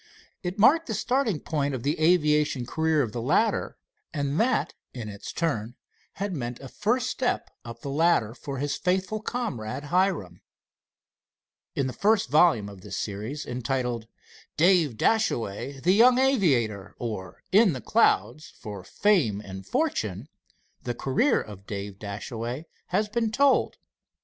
It 0.41 0.57
marked 0.57 0.87
the 0.87 0.95
starting 0.95 1.39
point 1.41 1.75
in 1.75 1.81
the 1.83 1.99
aviation 2.03 2.65
career 2.65 3.03
of 3.03 3.11
the 3.11 3.21
latter, 3.21 3.77
and 4.11 4.39
that 4.39 4.73
in 4.95 5.09
its 5.09 5.31
turn 5.31 5.75
had 6.13 6.35
meant 6.35 6.59
a 6.59 6.67
first 6.69 7.07
step 7.07 7.51
up 7.63 7.81
the 7.81 7.91
ladder 7.91 8.33
for 8.33 8.57
his 8.57 8.75
faithful 8.77 9.21
comrade, 9.21 9.83
Hiram. 9.91 10.41
In 11.75 11.85
the 11.85 11.93
first 11.93 12.29
volume 12.31 12.67
of 12.67 12.81
this 12.81 12.97
series, 12.97 13.45
entitled: 13.45 14.07
"Dave 14.57 14.97
Dashaway, 14.97 15.81
the 15.81 15.93
Young 15.93 16.17
Aviator; 16.17 16.95
Or, 16.97 17.43
In 17.51 17.73
the 17.73 17.79
Clouds 17.79 18.51
for 18.59 18.83
Fame 18.83 19.39
and 19.39 19.67
Fortune," 19.67 20.29
the 20.81 20.95
career 20.95 21.39
of 21.39 21.67
Dave 21.67 21.99
Dashaway 21.99 22.65
has 22.87 23.07
been 23.07 23.31
told. 23.31 23.77